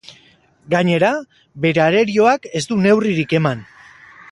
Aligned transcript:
Gainera, 0.73 1.11
bere 1.65 1.83
arerioak 1.85 2.49
ez 2.61 2.65
du 2.73 2.81
neurririk 2.89 3.39
eman. 3.41 3.65